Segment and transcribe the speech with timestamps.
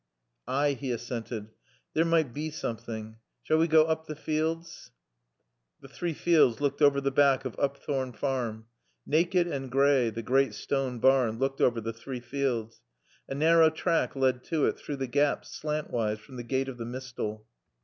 [0.47, 1.51] "Ay;" he assented.
[1.93, 3.17] "There med bae soomthing.
[3.45, 4.89] Sall we goa oop t' fealds?"
[5.79, 8.65] The Three Fields looked over the back of Upthorne Farm.
[9.05, 12.81] Naked and gray, the great stone barn looked over the Three Fields.
[13.29, 16.85] A narrow track led to it, through the gaps, slantwise, from the gate of the
[16.85, 17.45] mistal.